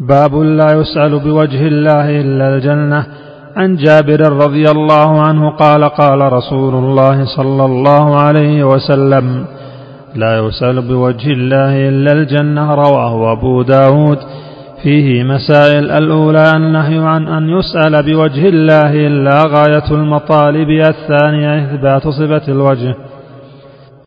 باب 0.00 0.34
لا 0.34 0.72
يسأل 0.72 1.18
بوجه 1.18 1.66
الله 1.66 2.20
إلا 2.20 2.56
الجنة. 2.56 3.06
عن 3.56 3.76
جابر 3.76 4.20
رضي 4.32 4.70
الله 4.70 5.20
عنه 5.22 5.50
قال 5.50 5.84
قال 5.84 6.32
رسول 6.32 6.74
الله 6.74 7.24
صلى 7.36 7.64
الله 7.64 8.20
عليه 8.20 8.64
وسلم 8.64 9.44
لا 10.14 10.38
يسأل 10.38 10.88
بوجه 10.88 11.32
الله 11.32 11.88
إلا 11.88 12.12
الجنة 12.12 12.74
رواه 12.74 13.32
أبو 13.32 13.62
داود. 13.62 14.18
فيه 14.82 15.24
مسائل 15.24 15.90
الأولى 15.90 16.52
النهي 16.56 16.98
عن 16.98 17.28
أن 17.28 17.48
يسأل 17.48 18.02
بوجه 18.02 18.48
الله 18.48 19.06
إلا 19.06 19.44
غاية 19.46 19.90
المطالب 19.90 20.70
الثانية 20.70 21.64
إثبات 21.64 22.08
صفة 22.08 22.52
الوجه. 22.52 22.94